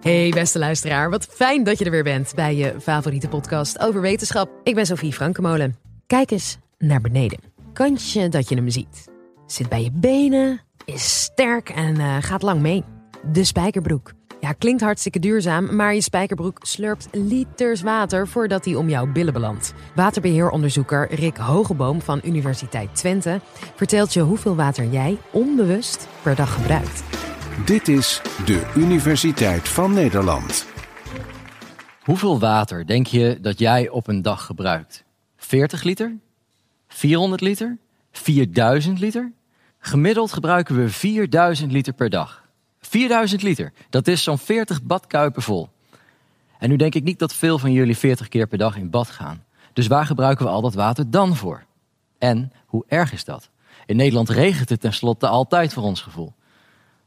[0.00, 4.00] Hey beste luisteraar, wat fijn dat je er weer bent bij je favoriete podcast over
[4.00, 4.50] wetenschap.
[4.62, 5.76] Ik ben Sophie Frankemolen.
[6.06, 7.38] Kijk eens naar beneden.
[7.72, 9.08] Kansje dat je hem ziet.
[9.46, 12.84] Zit bij je benen, is sterk en uh, gaat lang mee.
[13.32, 14.12] De spijkerbroek.
[14.40, 19.32] Ja, klinkt hartstikke duurzaam, maar je spijkerbroek slurpt liters water voordat hij om jouw billen
[19.32, 19.74] belandt.
[19.94, 23.40] Waterbeheeronderzoeker Rick Hogeboom van Universiteit Twente
[23.74, 27.19] vertelt je hoeveel water jij onbewust per dag gebruikt.
[27.64, 30.66] Dit is de Universiteit van Nederland.
[32.02, 35.04] Hoeveel water denk je dat jij op een dag gebruikt?
[35.36, 36.16] 40 liter?
[36.88, 37.78] 400 liter?
[38.12, 39.32] 4000 liter?
[39.78, 42.44] Gemiddeld gebruiken we 4000 liter per dag.
[42.80, 45.68] 4000 liter, dat is zo'n 40 badkuipen vol.
[46.58, 49.10] En nu denk ik niet dat veel van jullie 40 keer per dag in bad
[49.10, 49.44] gaan.
[49.72, 51.64] Dus waar gebruiken we al dat water dan voor?
[52.18, 53.48] En hoe erg is dat?
[53.86, 56.34] In Nederland regent het tenslotte altijd voor ons gevoel.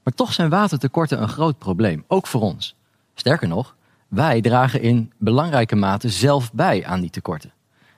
[0.03, 2.75] Maar toch zijn watertekorten een groot probleem, ook voor ons.
[3.13, 3.75] Sterker nog,
[4.07, 7.53] wij dragen in belangrijke mate zelf bij aan die tekorten.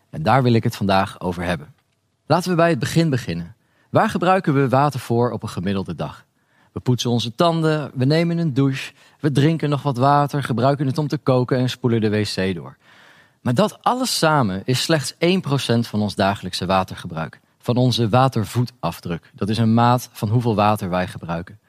[0.10, 1.74] En daar wil ik het vandaag over hebben.
[2.26, 3.56] Laten we bij het begin beginnen.
[3.90, 6.26] Waar gebruiken we water voor op een gemiddelde dag?
[6.72, 10.98] We poetsen onze tanden, we nemen een douche, we drinken nog wat water, gebruiken het
[10.98, 12.78] om te koken en spoelen de wc door.
[13.42, 15.18] Maar dat alles samen is slechts 1%
[15.80, 17.40] van ons dagelijkse watergebruik.
[17.60, 19.32] Van onze watervoetafdruk.
[19.34, 21.60] Dat is een maat van hoeveel water wij gebruiken.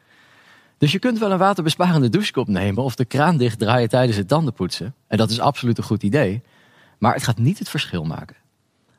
[0.78, 4.94] Dus je kunt wel een waterbesparende douchekop nemen of de kraan dichtdraaien tijdens het tandenpoetsen.
[5.06, 6.42] En dat is absoluut een goed idee.
[6.98, 8.36] Maar het gaat niet het verschil maken.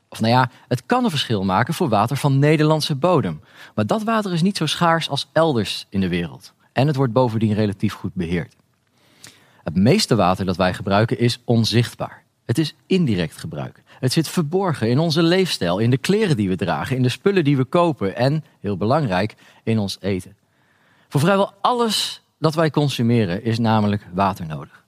[0.10, 3.42] Of nou ja, het kan een verschil maken voor water van Nederlandse bodem.
[3.76, 6.54] Maar dat water is niet zo schaars als elders in de wereld.
[6.74, 8.56] En het wordt bovendien relatief goed beheerd.
[9.64, 12.24] Het meeste water dat wij gebruiken is onzichtbaar.
[12.46, 13.84] Het is indirect gebruik.
[14.00, 17.44] Het zit verborgen in onze leefstijl, in de kleren die we dragen, in de spullen
[17.44, 20.36] die we kopen en, heel belangrijk, in ons eten.
[21.10, 24.86] Voor vrijwel alles dat wij consumeren is namelijk water nodig.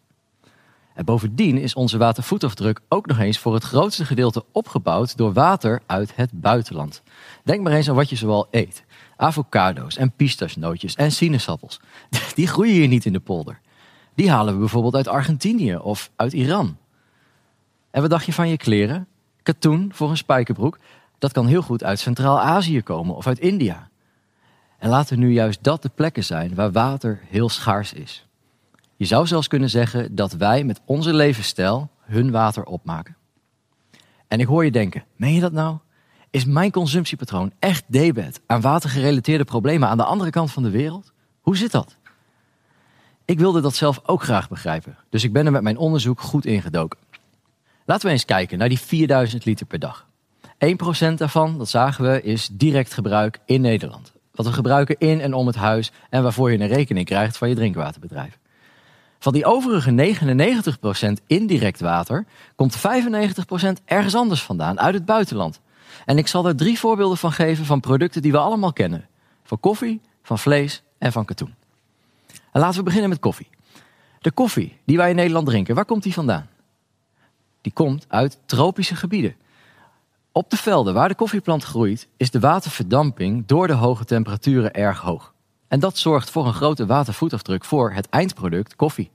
[0.94, 5.82] En bovendien is onze watervoetafdruk ook nog eens voor het grootste gedeelte opgebouwd door water
[5.86, 7.02] uit het buitenland.
[7.44, 8.84] Denk maar eens aan wat je zoal eet.
[9.16, 11.80] Avocado's en pistachenootjes en sinaasappels.
[12.36, 13.60] Die groeien hier niet in de polder.
[14.16, 16.78] Die halen we bijvoorbeeld uit Argentinië of uit Iran.
[17.92, 19.08] En wat dacht je van je kleren?
[19.44, 20.78] Katoen voor een spijkerbroek?
[21.18, 23.89] Dat kan heel goed uit Centraal-Azië komen of uit India.
[24.80, 28.28] En laten nu juist dat de plekken zijn waar water heel schaars is.
[28.96, 33.16] Je zou zelfs kunnen zeggen dat wij met onze levensstijl hun water opmaken.
[34.28, 35.78] En ik hoor je denken, meen je dat nou?
[36.30, 41.12] Is mijn consumptiepatroon echt debet aan watergerelateerde problemen aan de andere kant van de wereld?
[41.42, 41.98] Hoe zit dat?
[43.26, 46.46] Ik wilde dat zelf ook graag begrijpen, dus ik ben er met mijn onderzoek goed
[46.46, 47.00] ingedoken.
[47.86, 50.08] Laten we eens kijken naar die 4000 liter per dag.
[51.12, 54.14] 1% daarvan, dat zagen we, is direct gebruik in Nederland.
[54.40, 57.50] Wat we gebruiken in en om het huis en waarvoor je een rekening krijgt van
[57.50, 58.38] je drinkwaterbedrijf.
[59.20, 60.16] Van die overige
[61.20, 62.82] 99% indirect water komt 95%
[63.86, 65.60] ergens anders vandaan, uit het buitenland.
[66.06, 69.08] En ik zal er drie voorbeelden van geven van producten die we allemaal kennen:
[69.44, 71.56] van koffie, van vlees en van katoen.
[72.52, 73.50] En laten we beginnen met koffie.
[74.20, 76.50] De koffie die wij in Nederland drinken, waar komt die vandaan?
[77.62, 79.36] Die komt uit tropische gebieden.
[80.32, 85.00] Op de velden waar de koffieplant groeit, is de waterverdamping door de hoge temperaturen erg
[85.00, 85.34] hoog.
[85.68, 89.12] En dat zorgt voor een grote watervoetafdruk voor het eindproduct koffie.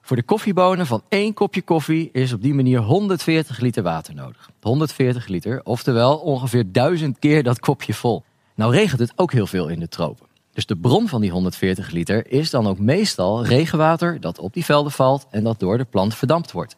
[0.00, 4.50] Voor de koffiebonen van één kopje koffie is op die manier 140 liter water nodig.
[4.60, 8.24] 140 liter, oftewel ongeveer duizend keer dat kopje vol.
[8.54, 10.26] Nou regent het ook heel veel in de tropen.
[10.52, 14.64] Dus de bron van die 140 liter is dan ook meestal regenwater dat op die
[14.64, 16.76] velden valt en dat door de plant verdampt wordt.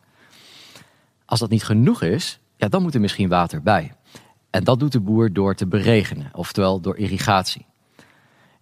[1.24, 3.92] Als dat niet genoeg is, dan moet er misschien water bij.
[4.50, 7.66] En dat doet de boer door te beregenen, oftewel door irrigatie.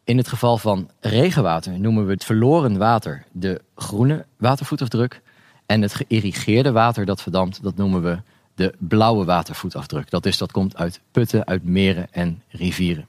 [0.05, 5.23] In het geval van regenwater noemen we het verloren water de groene watervoetafdruk.
[5.67, 8.23] En het geïrrigeerde water dat verdampt, dat noemen we
[8.55, 10.11] de blauwe watervoetafdruk.
[10.11, 13.07] Dat is dat komt uit putten, uit meren en rivieren.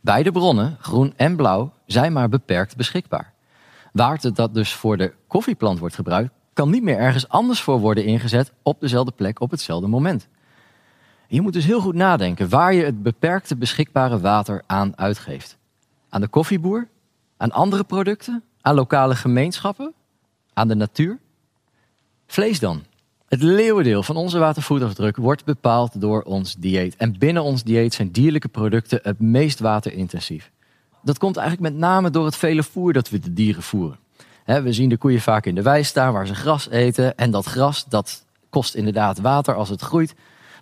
[0.00, 3.32] Beide bronnen, groen en blauw, zijn maar beperkt beschikbaar.
[3.92, 8.04] Water dat dus voor de koffieplant wordt gebruikt, kan niet meer ergens anders voor worden
[8.04, 10.28] ingezet op dezelfde plek op hetzelfde moment.
[11.28, 15.56] Je moet dus heel goed nadenken waar je het beperkte beschikbare water aan uitgeeft.
[16.08, 16.88] Aan de koffieboer?
[17.36, 18.42] Aan andere producten?
[18.60, 19.92] Aan lokale gemeenschappen?
[20.52, 21.18] Aan de natuur?
[22.26, 22.84] Vlees dan.
[23.28, 26.96] Het leeuwendeel van onze watervoetafdruk wordt bepaald door ons dieet.
[26.96, 30.50] En binnen ons dieet zijn dierlijke producten het meest waterintensief.
[31.02, 33.98] Dat komt eigenlijk met name door het vele voer dat we de dieren voeren.
[34.58, 37.16] We zien de koeien vaak in de wei staan waar ze gras eten.
[37.16, 40.14] En dat gras dat kost inderdaad water als het groeit.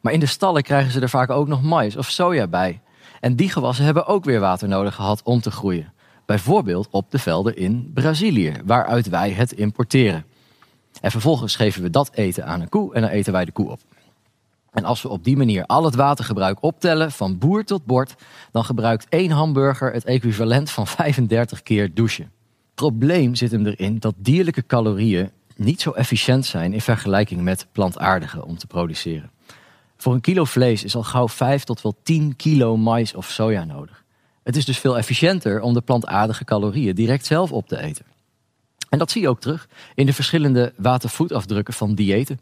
[0.02, 2.80] Maar in de stallen krijgen ze er vaak ook nog mais of soja bij.
[3.20, 5.92] En die gewassen hebben ook weer water nodig gehad om te groeien.
[6.26, 10.24] Bijvoorbeeld op de velden in Brazilië, waaruit wij het importeren.
[11.00, 13.70] En vervolgens geven we dat eten aan een koe en dan eten wij de koe
[13.70, 13.80] op.
[14.72, 18.14] En als we op die manier al het watergebruik optellen, van boer tot bord,
[18.52, 22.30] dan gebruikt één hamburger het equivalent van 35 keer douchen.
[22.78, 28.44] Probleem zit hem erin dat dierlijke calorieën niet zo efficiënt zijn in vergelijking met plantaardige
[28.44, 29.30] om te produceren.
[29.96, 33.64] Voor een kilo vlees is al gauw 5 tot wel 10 kilo mais of soja
[33.64, 34.04] nodig.
[34.42, 38.04] Het is dus veel efficiënter om de plantaardige calorieën direct zelf op te eten.
[38.88, 42.40] En dat zie je ook terug in de verschillende watervoetafdrukken van diëten.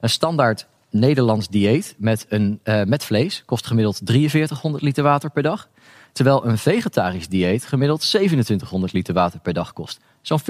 [0.00, 5.42] Een standaard Nederlands dieet met, een, uh, met vlees kost gemiddeld 4300 liter water per
[5.42, 5.68] dag.
[6.12, 10.00] Terwijl een vegetarisch dieet gemiddeld 2700 liter water per dag kost.
[10.22, 10.44] Zo'n 40%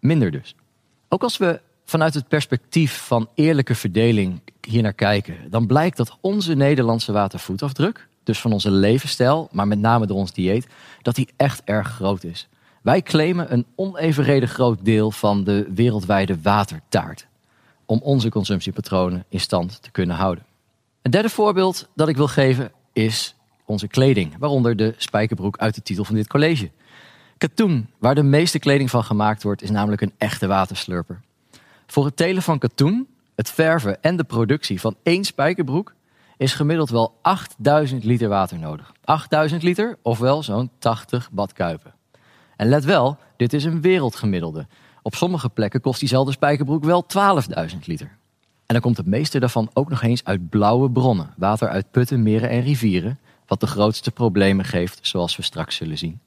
[0.00, 0.54] minder dus.
[1.08, 6.18] Ook als we vanuit het perspectief van eerlijke verdeling hier naar kijken, dan blijkt dat
[6.20, 10.66] onze Nederlandse watervoetafdruk, dus van onze levensstijl, maar met name door ons dieet,
[11.02, 12.48] dat die echt erg groot is.
[12.82, 17.26] Wij claimen een onevenredig groot deel van de wereldwijde watertaart
[17.86, 20.44] om onze consumptiepatronen in stand te kunnen houden.
[21.02, 23.34] Een derde voorbeeld dat ik wil geven is
[23.72, 26.70] onze kleding, waaronder de spijkerbroek uit de titel van dit college.
[27.38, 31.20] Katoen, waar de meeste kleding van gemaakt wordt, is namelijk een echte waterslurper.
[31.86, 35.94] Voor het telen van katoen, het verven en de productie van één spijkerbroek
[36.36, 38.92] is gemiddeld wel 8000 liter water nodig.
[39.04, 41.94] 8000 liter, ofwel zo'n 80 badkuipen.
[42.56, 44.66] En let wel, dit is een wereldgemiddelde.
[45.02, 47.06] Op sommige plekken kost diezelfde spijkerbroek wel
[47.72, 48.06] 12.000 liter.
[48.72, 51.34] En dan komt het meeste daarvan ook nog eens uit blauwe bronnen.
[51.36, 53.18] Water uit putten, meren en rivieren.
[53.52, 56.20] Wat de grootste problemen geeft, zoals we straks zullen zien.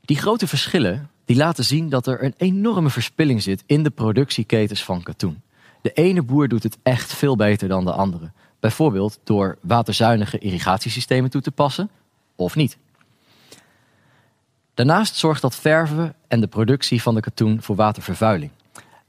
[0.00, 4.84] Die grote verschillen die laten zien dat er een enorme verspilling zit in de productieketens
[4.84, 5.42] van katoen.
[5.82, 8.30] De ene boer doet het echt veel beter dan de andere.
[8.60, 11.90] Bijvoorbeeld door waterzuinige irrigatiesystemen toe te passen,
[12.36, 12.78] of niet.
[14.74, 18.50] Daarnaast zorgt dat verven en de productie van de katoen voor watervervuiling.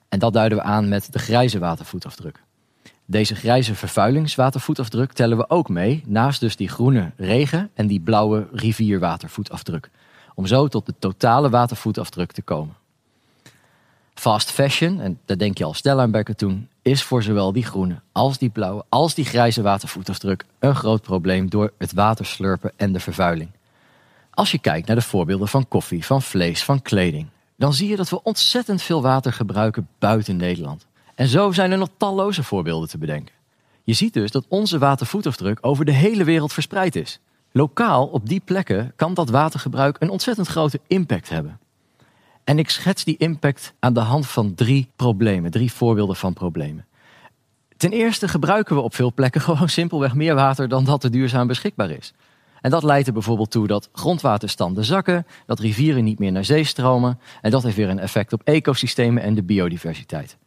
[0.10, 2.45] En dat duiden we aan met de grijze watervoetafdruk.
[3.06, 8.48] Deze grijze vervuilingswatervoetafdruk tellen we ook mee, naast dus die groene regen en die blauwe
[8.52, 9.90] rivierwatervoetafdruk.
[10.36, 12.76] Om zo tot de totale watervoetafdruk te komen.
[14.14, 18.00] Fast fashion, en daar denk je al snel aan katoen, is voor zowel die groene
[18.12, 23.00] als die blauwe als die grijze watervoetafdruk een groot probleem door het waterslurpen en de
[23.00, 23.50] vervuiling.
[24.30, 27.96] Als je kijkt naar de voorbeelden van koffie, van vlees, van kleding, dan zie je
[27.96, 30.86] dat we ontzettend veel water gebruiken buiten Nederland.
[31.16, 33.36] En zo zijn er nog talloze voorbeelden te bedenken.
[33.84, 37.20] Je ziet dus dat onze watervoetafdruk over de hele wereld verspreid is.
[37.52, 41.60] Lokaal op die plekken kan dat watergebruik een ontzettend grote impact hebben.
[42.44, 46.86] En ik schets die impact aan de hand van drie problemen, drie voorbeelden van problemen.
[47.78, 51.48] Ten eerste gebruiken we op veel plekken gewoon simpelweg meer water dan dat er duurzaam
[51.48, 52.14] beschikbaar is.
[52.62, 56.64] En dat leidt er bijvoorbeeld toe dat grondwaterstanden zakken, dat rivieren niet meer naar zee
[56.64, 57.20] stromen.
[57.42, 60.38] En dat heeft weer een effect op ecosystemen en de biodiversiteit.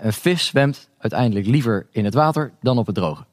[0.00, 3.24] Een vis zwemt uiteindelijk liever in het water dan op het droge.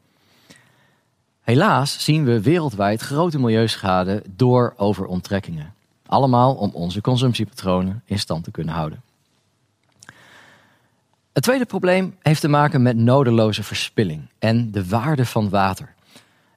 [1.42, 5.74] Helaas zien we wereldwijd grote milieuschade door overonttrekkingen.
[6.06, 9.02] Allemaal om onze consumptiepatronen in stand te kunnen houden.
[11.34, 15.94] Het tweede probleem heeft te maken met nodeloze verspilling en de waarde van water.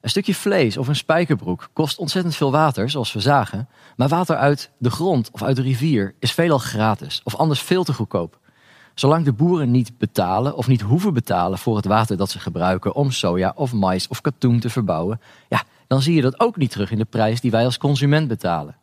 [0.01, 3.69] Een stukje vlees of een spijkerbroek kost ontzettend veel water, zoals we zagen.
[3.97, 7.85] Maar water uit de grond of uit de rivier is veelal gratis of anders veel
[7.85, 8.39] te goedkoop.
[8.99, 12.95] Zolang de boeren niet betalen of niet hoeven betalen voor het water dat ze gebruiken
[12.95, 16.71] om soja of mais of katoen te verbouwen, ja, dan zie je dat ook niet
[16.71, 18.77] terug in de prijs die wij als consument betalen.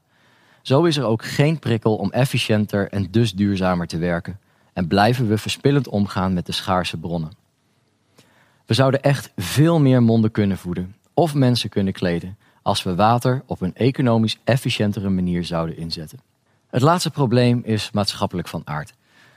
[0.62, 4.39] Zo is er ook geen prikkel om efficiënter en dus duurzamer te werken
[4.74, 7.31] en blijven we verspillend omgaan met de schaarse bronnen.
[8.65, 13.43] We zouden echt veel meer monden kunnen voeden of mensen kunnen kleden als we water
[13.45, 16.19] op een economisch efficiëntere manier zouden inzetten.
[16.69, 18.93] Het laatste probleem is maatschappelijk van aard.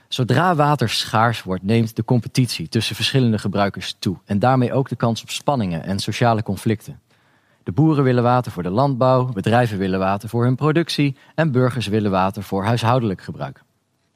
[0.09, 4.95] Zodra water schaars wordt, neemt de competitie tussen verschillende gebruikers toe en daarmee ook de
[4.95, 6.99] kans op spanningen en sociale conflicten.
[7.63, 11.87] De boeren willen water voor de landbouw, bedrijven willen water voor hun productie en burgers
[11.87, 13.63] willen water voor huishoudelijk gebruik.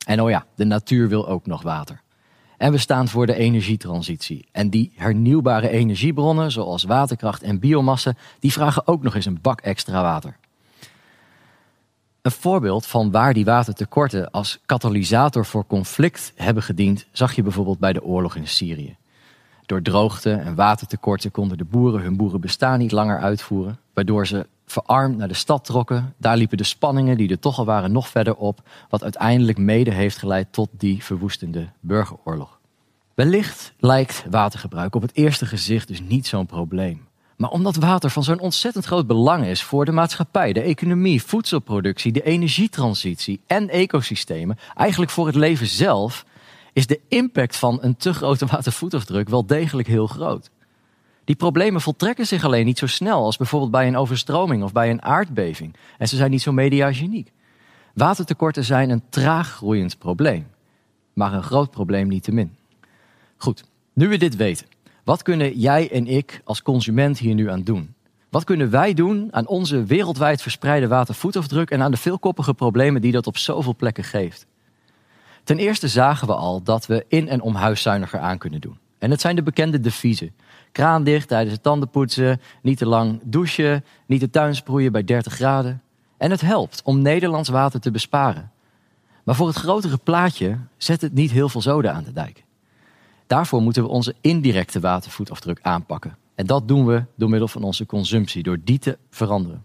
[0.06, 2.02] En oh ja, de natuur wil ook nog water.
[2.58, 4.48] En we staan voor de energietransitie.
[4.52, 9.62] En die hernieuwbare energiebronnen, zoals waterkracht en biomassa, die vragen ook nog eens een bak
[9.62, 10.38] extra water.
[12.24, 17.80] Een voorbeeld van waar die watertekorten als katalysator voor conflict hebben gediend, zag je bijvoorbeeld
[17.80, 18.96] bij de oorlog in Syrië.
[19.66, 25.18] Door droogte en watertekorten konden de boeren hun boerenbestaan niet langer uitvoeren, waardoor ze verarmd
[25.18, 26.14] naar de stad trokken.
[26.18, 29.92] Daar liepen de spanningen die er toch al waren nog verder op, wat uiteindelijk mede
[29.92, 32.60] heeft geleid tot die verwoestende burgeroorlog.
[33.14, 37.08] Wellicht lijkt watergebruik op het eerste gezicht dus niet zo'n probleem.
[37.38, 42.12] Maar omdat water van zo'n ontzettend groot belang is voor de maatschappij, de economie, voedselproductie,
[42.12, 46.26] de energietransitie en ecosystemen, eigenlijk voor het leven zelf,
[46.74, 50.50] is de impact van een te grote watervoetafdruk wel degelijk heel groot.
[51.24, 54.90] Die problemen voltrekken zich alleen niet zo snel als bijvoorbeeld bij een overstroming of bij
[54.90, 55.76] een aardbeving.
[55.98, 57.32] En ze zijn niet zo mediageniek.
[57.94, 60.48] Watertekorten zijn een traag groeiend probleem,
[61.14, 62.56] maar een groot probleem niettemin.
[63.38, 63.64] Goed,
[63.94, 64.68] nu we dit weten,
[65.04, 67.94] wat kunnen jij en ik als consument hier nu aan doen?
[68.30, 73.12] Wat kunnen wij doen aan onze wereldwijd verspreide watervoetafdruk en aan de veelkoppige problemen die
[73.12, 74.46] dat op zoveel plekken geeft?
[75.44, 78.78] Ten eerste zagen we al dat we in en om huis zuiniger aan kunnen doen.
[78.98, 80.36] En het zijn de bekende deviezen.
[80.72, 85.34] Kraan dicht tijdens het tandenpoetsen, niet te lang douchen, niet de tuin sproeien bij 30
[85.34, 85.82] graden.
[86.18, 88.52] En het helpt om Nederlands water te besparen.
[89.24, 92.44] Maar voor het grotere plaatje zet het niet heel veel zoden aan de dijk.
[93.28, 96.18] Daarvoor moeten we onze indirecte watervoetafdruk aanpakken.
[96.36, 99.64] En dat doen we door middel van onze consumptie, door die te veranderen.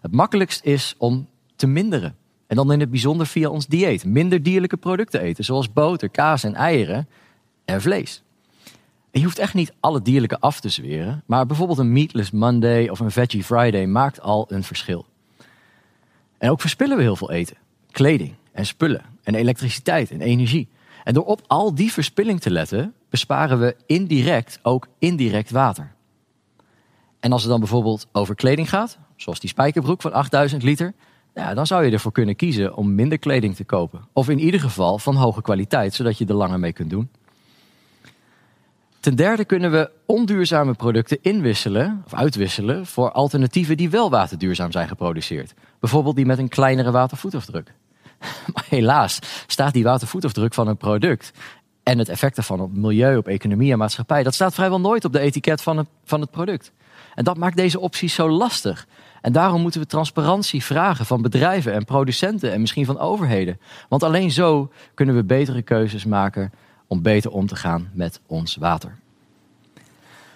[0.00, 2.16] Het makkelijkst is om te minderen.
[2.46, 4.04] En dan in het bijzonder via ons dieet.
[4.04, 7.08] Minder dierlijke producten eten, zoals boter, kaas en eieren
[7.64, 8.22] en vlees.
[9.10, 13.00] Je hoeft echt niet alle dierlijke af te zweren, maar bijvoorbeeld een Meatless Monday of
[13.00, 15.06] een Veggie Friday maakt al een verschil.
[16.38, 17.56] En ook verspillen we heel veel eten,
[17.90, 20.68] kleding en spullen en elektriciteit en energie.
[21.04, 25.94] En door op al die verspilling te letten, besparen we indirect ook indirect water.
[27.20, 30.94] En als het dan bijvoorbeeld over kleding gaat, zoals die spijkerbroek van 8000 liter,
[31.32, 34.08] dan zou je ervoor kunnen kiezen om minder kleding te kopen.
[34.12, 37.10] Of in ieder geval van hoge kwaliteit, zodat je er langer mee kunt doen.
[39.00, 44.88] Ten derde kunnen we onduurzame producten inwisselen of uitwisselen voor alternatieven die wel waterduurzaam zijn
[44.88, 45.54] geproduceerd.
[45.80, 47.74] Bijvoorbeeld die met een kleinere watervoetafdruk.
[48.54, 51.32] Maar helaas staat die watervoetafdruk van een product
[51.82, 55.12] en het effect ervan op milieu, op economie en maatschappij, dat staat vrijwel nooit op
[55.12, 56.72] de etiket van het, van het product.
[57.14, 58.86] En dat maakt deze opties zo lastig.
[59.20, 63.60] En daarom moeten we transparantie vragen van bedrijven en producenten en misschien van overheden.
[63.88, 66.52] Want alleen zo kunnen we betere keuzes maken
[66.86, 68.98] om beter om te gaan met ons water.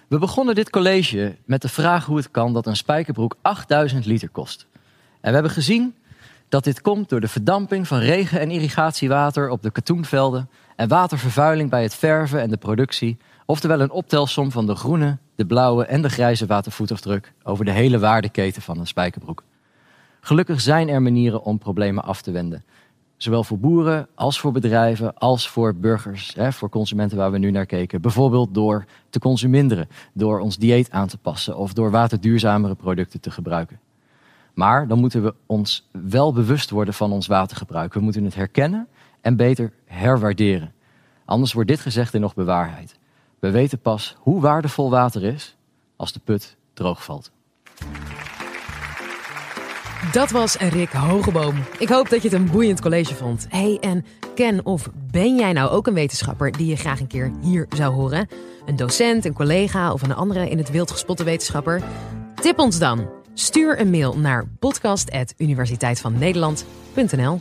[0.09, 4.29] We begonnen dit college met de vraag hoe het kan dat een spijkerbroek 8000 liter
[4.29, 4.67] kost.
[5.21, 5.95] En we hebben gezien
[6.49, 11.71] dat dit komt door de verdamping van regen- en irrigatiewater op de katoenvelden en watervervuiling
[11.71, 16.03] bij het verven en de productie, oftewel een optelsom van de groene, de blauwe en
[16.03, 19.43] de grijze watervoetafdruk over de hele waardeketen van een spijkerbroek.
[20.21, 22.65] Gelukkig zijn er manieren om problemen af te wenden.
[23.17, 27.51] Zowel voor boeren als voor bedrijven, als voor burgers, hè, voor consumenten waar we nu
[27.51, 28.01] naar keken.
[28.01, 33.31] Bijvoorbeeld door te consumeren, door ons dieet aan te passen of door waterduurzamere producten te
[33.31, 33.81] gebruiken.
[34.59, 37.95] Maar dan moeten we ons wel bewust worden van ons watergebruik.
[37.95, 38.89] We moeten het herkennen
[39.21, 40.73] en beter herwaarderen.
[41.25, 42.99] Anders wordt dit gezegd nog bewaarheid.
[43.39, 45.57] We weten pas hoe waardevol water is
[45.97, 47.31] als de put droog valt.
[50.13, 51.57] Dat was Rick Hogeboom.
[51.79, 53.47] Ik hoop dat je het een boeiend college vond.
[53.49, 57.33] hey, en ken of ben jij nou ook een wetenschapper die je graag een keer
[57.41, 58.29] hier zou horen?
[58.67, 61.83] Een docent, een collega of een andere in het wild gespotte wetenschapper?
[62.35, 63.18] Tip ons dan.
[63.41, 67.41] Stuur een mail naar podcast.universiteitvannederland.nl